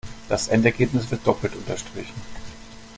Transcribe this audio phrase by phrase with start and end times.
[0.29, 2.19] Das Endergebnis wird doppelt unterstrichen.